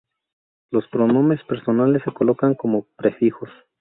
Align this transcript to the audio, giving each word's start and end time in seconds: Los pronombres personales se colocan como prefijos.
Los 0.71 0.87
pronombres 0.87 1.43
personales 1.43 2.01
se 2.03 2.11
colocan 2.11 2.55
como 2.55 2.87
prefijos. 2.97 3.49